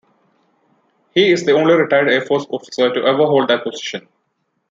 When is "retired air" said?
1.75-2.25